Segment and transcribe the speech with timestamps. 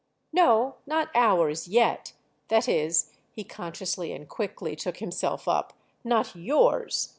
[0.33, 2.13] "No—not ours yet.
[2.47, 7.09] That is"—he consciously and quickly took himself up—"not yours!